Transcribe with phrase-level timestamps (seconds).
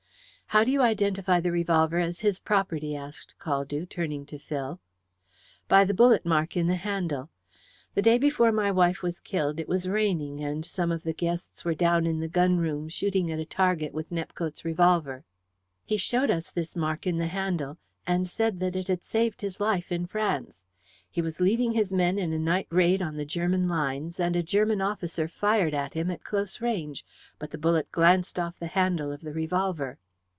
[0.53, 4.81] "How do you identify the revolver as his property?" asked Caldew, turning to Phil.
[5.69, 7.29] "By the bullet mark in the handle.
[7.93, 11.63] The day before my wife was killed it was raining, and some of the guests
[11.63, 15.23] were down in the gun room shooting at a target with Nepcote's revolver.
[15.85, 19.61] He showed us this mark in the handle, and said that it had saved his
[19.61, 20.65] life in France.
[21.09, 24.43] He was leading his men in a night raid on the German lines, and a
[24.43, 27.05] German officer fired at him at close range,
[27.39, 29.97] but the bullet glanced off the handle of the revolver."